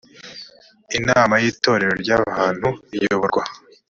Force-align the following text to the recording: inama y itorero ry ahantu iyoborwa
inama 0.97 1.35
y 1.41 1.45
itorero 1.51 1.93
ry 2.01 2.09
ahantu 2.19 2.67
iyoborwa 2.95 3.43